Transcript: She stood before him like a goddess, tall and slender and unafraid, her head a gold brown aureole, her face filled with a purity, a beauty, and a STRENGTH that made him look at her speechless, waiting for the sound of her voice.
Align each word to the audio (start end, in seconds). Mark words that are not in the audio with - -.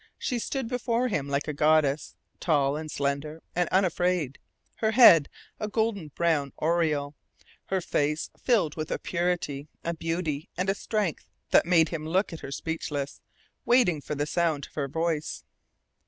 She 0.17 0.39
stood 0.39 0.67
before 0.67 1.09
him 1.09 1.29
like 1.29 1.47
a 1.47 1.53
goddess, 1.53 2.15
tall 2.39 2.75
and 2.75 2.89
slender 2.89 3.43
and 3.55 3.69
unafraid, 3.69 4.39
her 4.77 4.89
head 4.93 5.29
a 5.59 5.67
gold 5.67 6.15
brown 6.15 6.53
aureole, 6.59 7.13
her 7.67 7.81
face 7.81 8.31
filled 8.35 8.75
with 8.75 8.89
a 8.89 8.97
purity, 8.97 9.67
a 9.83 9.93
beauty, 9.93 10.49
and 10.57 10.71
a 10.71 10.73
STRENGTH 10.73 11.27
that 11.51 11.67
made 11.67 11.89
him 11.89 12.07
look 12.07 12.33
at 12.33 12.39
her 12.39 12.51
speechless, 12.51 13.21
waiting 13.63 14.01
for 14.01 14.15
the 14.15 14.25
sound 14.25 14.65
of 14.65 14.73
her 14.73 14.87
voice. 14.87 15.43